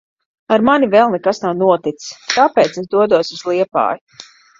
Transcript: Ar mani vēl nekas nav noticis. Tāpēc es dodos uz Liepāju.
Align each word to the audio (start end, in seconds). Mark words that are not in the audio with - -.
Ar 0.53 0.61
mani 0.69 0.87
vēl 0.93 1.11
nekas 1.15 1.41
nav 1.43 1.53
noticis. 1.59 2.07
Tāpēc 2.31 2.79
es 2.85 2.89
dodos 2.95 3.31
uz 3.37 3.45
Liepāju. 3.51 4.27